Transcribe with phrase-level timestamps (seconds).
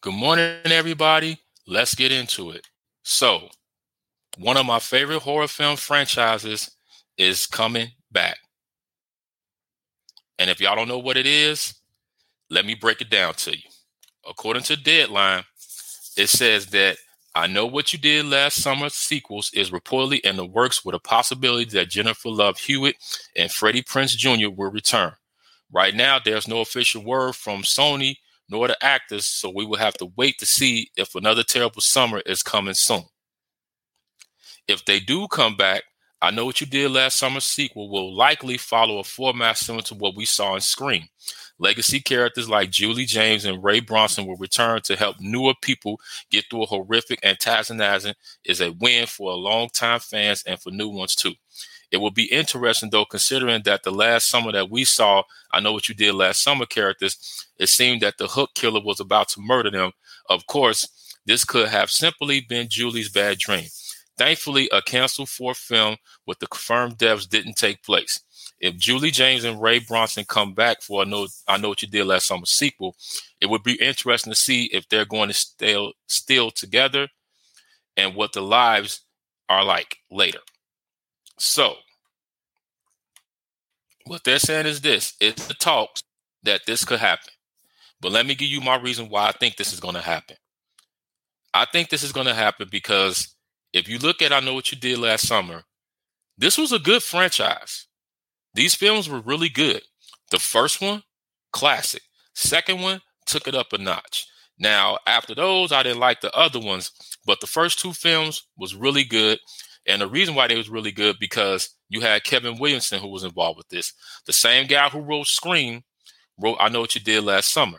[0.00, 1.40] Good morning, everybody.
[1.66, 2.64] Let's get into it.
[3.02, 3.48] So,
[4.36, 6.70] one of my favorite horror film franchises
[7.16, 8.38] is coming back.
[10.38, 11.74] And if y'all don't know what it is,
[12.48, 13.70] let me break it down to you.
[14.24, 15.42] According to Deadline,
[16.16, 16.98] it says that
[17.34, 21.00] I Know What You Did Last Summer sequels is reportedly in the works with a
[21.00, 22.94] possibility that Jennifer Love Hewitt
[23.34, 24.48] and Freddie Prinze Jr.
[24.48, 25.14] will return.
[25.72, 28.18] Right now, there's no official word from Sony
[28.48, 32.20] nor the actors, so we will have to wait to see if another terrible summer
[32.26, 33.04] is coming soon.
[34.66, 35.84] If they do come back,
[36.20, 39.94] I Know What You Did Last Summer sequel will likely follow a format similar to
[39.94, 41.04] what we saw in Scream.
[41.60, 46.44] Legacy characters like Julie James and Ray Bronson will return to help newer people get
[46.50, 51.14] through a horrific antagonizing is a win for a long-time fans and for new ones
[51.14, 51.34] too.
[51.90, 55.72] It will be interesting though, considering that the last summer that we saw, I know
[55.72, 59.40] what you did last summer characters, it seemed that the hook killer was about to
[59.40, 59.92] murder them.
[60.28, 60.88] Of course,
[61.24, 63.68] this could have simply been Julie's bad dream.
[64.18, 65.96] Thankfully, a canceled fourth film
[66.26, 68.20] with the confirmed deaths didn't take place.
[68.60, 71.88] If Julie James and Ray Bronson come back for I know I know what you
[71.88, 72.96] did last summer sequel,
[73.40, 77.08] it would be interesting to see if they're going to still still together
[77.96, 79.02] and what the lives
[79.48, 80.40] are like later.
[81.38, 81.76] So,
[84.08, 86.02] what they're saying is this it's the talks
[86.42, 87.32] that this could happen.
[88.00, 90.36] But let me give you my reason why I think this is going to happen.
[91.52, 93.34] I think this is going to happen because
[93.72, 95.64] if you look at I Know What You Did Last Summer,
[96.36, 97.86] this was a good franchise.
[98.54, 99.82] These films were really good.
[100.30, 101.02] The first one,
[101.52, 102.02] classic.
[102.34, 104.26] Second one, took it up a notch.
[104.58, 106.90] Now, after those, I didn't like the other ones,
[107.26, 109.38] but the first two films was really good.
[109.86, 113.24] And the reason why they was really good because you had Kevin Williamson who was
[113.24, 113.92] involved with this.
[114.26, 115.82] The same guy who wrote Scream
[116.38, 117.78] wrote I Know What You Did Last Summer.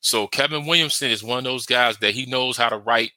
[0.00, 3.12] So Kevin Williamson is one of those guys that he knows how to write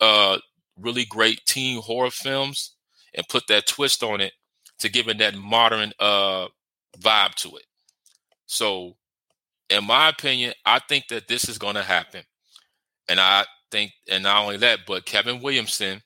[0.00, 0.38] uh,
[0.78, 2.74] really great teen horror films
[3.14, 4.32] and put that twist on it
[4.78, 6.46] to give it that modern uh,
[6.98, 7.64] vibe to it.
[8.46, 8.96] So,
[9.70, 12.22] in my opinion, I think that this is going to happen.
[13.08, 16.02] And I think, and not only that, but Kevin Williamson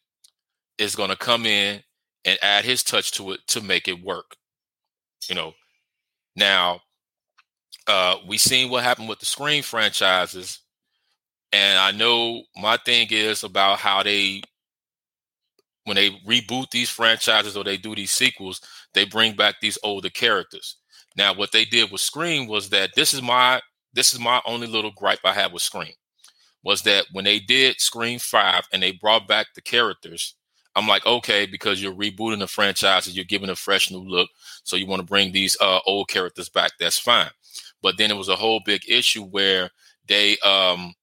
[0.78, 1.82] is going to come in
[2.26, 4.37] and add his touch to it to make it work.
[5.28, 5.54] You know,
[6.34, 6.81] now
[7.87, 10.60] uh, we seen what happened with the Scream franchises,
[11.53, 14.42] and I know my thing is about how they
[15.84, 18.60] when they reboot these franchises or they do these sequels,
[18.93, 20.78] they bring back these older characters.
[21.16, 23.62] Now, what they did with Scream was that this is my
[23.94, 25.94] this is my only little gripe I had with Scream
[26.64, 30.34] was that when they did Scream Five and they brought back the characters,
[30.76, 34.28] I'm like, okay, because you're rebooting the franchises, you're giving a fresh new look,
[34.62, 36.72] so you want to bring these uh, old characters back.
[36.78, 37.31] That's fine.
[37.82, 39.70] But then it was a whole big issue where
[40.06, 40.94] they um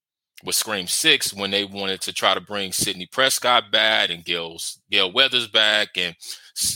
[0.43, 4.79] with Scream Six when they wanted to try to bring Sidney Prescott back and Gale's
[4.91, 6.15] Gale Weathers back and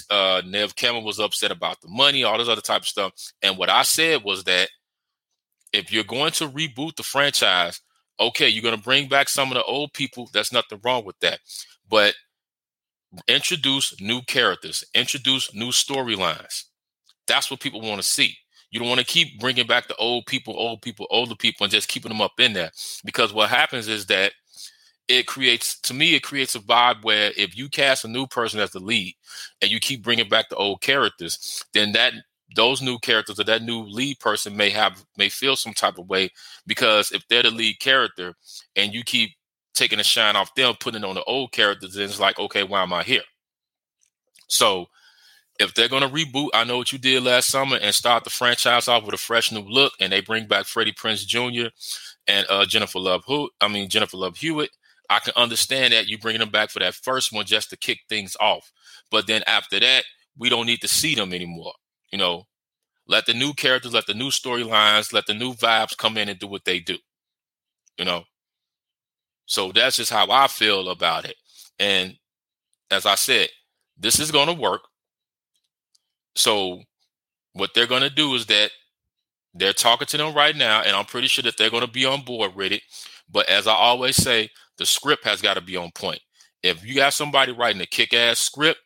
[0.09, 3.12] uh, Neve Campbell was upset about the money, all this other type of stuff.
[3.41, 4.69] And what I said was that
[5.74, 7.81] if you're going to reboot the franchise,
[8.19, 10.29] okay, you're going to bring back some of the old people.
[10.34, 11.40] That's nothing wrong with that.
[11.90, 12.16] But
[13.28, 16.66] introduce new characters, introduce new storylines.
[17.28, 18.35] That's what people want to see.
[18.72, 21.72] You don't want to keep bringing back the old people, old people, older people, and
[21.72, 22.72] just keeping them up in there.
[23.06, 24.34] Because what happens is that
[25.07, 28.59] it creates, to me, it creates a vibe where if you cast a new person
[28.59, 29.16] as the lead
[29.62, 32.13] and you keep bringing back the old characters, then that
[32.56, 36.07] those new characters or that new lead person may have may feel some type of
[36.07, 36.29] way
[36.66, 38.34] because if they're the lead character
[38.75, 39.31] and you keep
[39.78, 42.82] taking a shine off them, putting on the old characters, And it's like, okay, why
[42.82, 43.22] am I here?
[44.48, 44.88] So
[45.60, 48.30] if they're going to reboot, I know what you did last summer and start the
[48.30, 51.70] franchise off with a fresh new look, and they bring back Freddie Prinze Jr.
[52.28, 54.72] and uh, Jennifer Love Who, I mean Jennifer Love Hewitt.
[55.10, 58.00] I can understand that you bringing them back for that first one just to kick
[58.09, 58.72] things off,
[59.09, 60.04] but then after that,
[60.38, 61.74] we don't need to see them anymore.
[62.12, 62.44] You know,
[63.08, 66.38] let the new characters, let the new storylines, let the new vibes come in and
[66.38, 66.98] do what they do.
[67.97, 68.26] You know,
[69.47, 71.35] so that's just how I feel about it.
[71.79, 72.16] And
[72.91, 73.49] as I said,
[73.97, 74.82] this is going to work.
[76.35, 76.84] So
[77.53, 78.70] what they're going to do is that
[79.55, 82.05] they're talking to them right now, and I'm pretty sure that they're going to be
[82.05, 82.84] on board with it.
[83.29, 86.22] But as I always say, the script has got to be on point.
[86.61, 88.79] If you got somebody writing a kick ass script,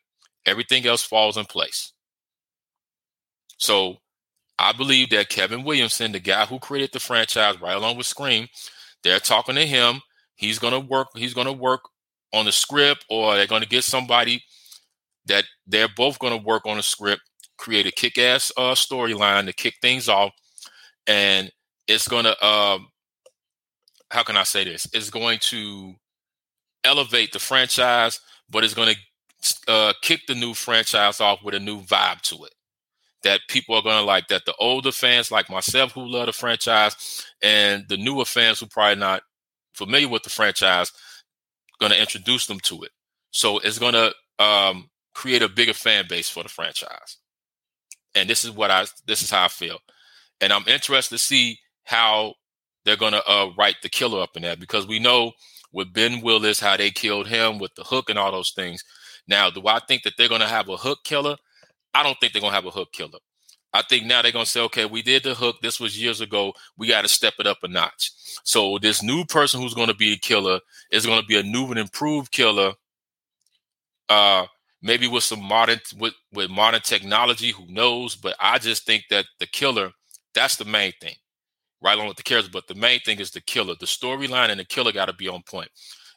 [0.46, 1.92] everything else falls in place.
[3.58, 3.98] So
[4.58, 8.48] I believe that Kevin Williamson, the guy who created the franchise right along with Scream,
[9.04, 10.02] they're talking to him.
[10.42, 11.82] He's gonna work, he's gonna work
[12.34, 14.44] on the script, or they're gonna get somebody
[15.28, 17.22] that they're both gonna work on the script
[17.58, 20.34] create a kick-ass uh, storyline to kick things off,
[21.08, 21.52] and
[21.88, 22.88] it's gonna um,
[24.10, 24.88] how can I say this?
[24.94, 25.94] It's going to
[26.84, 31.60] elevate the franchise, but it's going to uh, kick the new franchise off with a
[31.60, 32.54] new vibe to it
[33.24, 34.28] that people are going to like.
[34.28, 38.66] That the older fans like myself who love the franchise, and the newer fans who
[38.66, 39.22] probably not
[39.86, 40.92] familiar with the franchise,
[41.80, 42.92] going to introduce them to it.
[43.32, 44.14] So it's going to
[44.44, 47.18] um, create a bigger fan base for the franchise.
[48.14, 49.80] And this is what I this is how I feel.
[50.40, 52.36] And I'm interested to see how
[52.86, 55.32] they're going to uh, write the killer up in that because we know
[55.72, 58.84] with Ben Willis how they killed him with the hook and all those things.
[59.28, 61.38] Now, do I think that they're going to have a hook killer?
[61.94, 63.20] I don't think they're going to have a hook killer.
[63.74, 65.58] I think now they're going to say, okay, we did the hook.
[65.62, 66.54] This was years ago.
[66.78, 68.12] We got to step it up a notch.
[68.44, 70.60] So this new person who's going to be a killer
[70.92, 72.74] is going to be a new and improved killer.
[74.10, 74.46] Uh,
[74.82, 77.52] maybe with some modern with with modern technology.
[77.52, 78.16] Who knows?
[78.16, 79.92] But I just think that the killer
[80.34, 81.16] that's the main thing,
[81.82, 82.52] right along with the characters.
[82.52, 83.76] But the main thing is the killer.
[83.80, 85.70] The storyline and the killer got to be on point.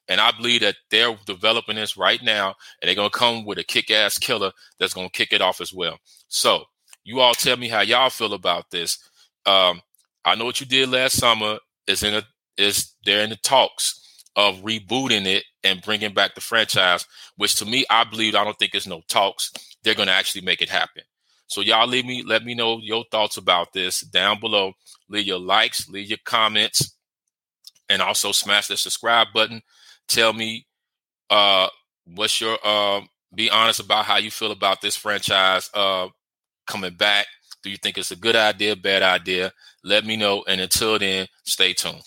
[0.08, 3.64] And I believe that they're developing this right now, and they're gonna come with a
[3.64, 5.98] kick-ass killer that's gonna kick it off as well.
[6.28, 6.64] So
[7.04, 8.98] you all tell me how y'all feel about this.
[9.46, 9.80] Um,
[10.24, 12.22] I know what you did last summer is in a
[12.56, 17.06] is they're in the talks of rebooting it and bringing back the franchise,
[17.36, 19.52] which to me, I believe I don't think it's no talks.
[19.82, 21.02] They're going to actually make it happen.
[21.46, 24.72] So y'all leave me, let me know your thoughts about this down below.
[25.08, 26.96] Leave your likes, leave your comments,
[27.88, 29.62] and also smash the subscribe button.
[30.08, 30.66] Tell me
[31.30, 31.68] uh
[32.14, 33.00] what's your uh
[33.34, 36.08] be honest about how you feel about this franchise uh
[36.66, 37.26] coming back.
[37.62, 39.52] Do you think it's a good idea, bad idea?
[39.82, 40.44] Let me know.
[40.48, 42.02] And until then, stay tuned.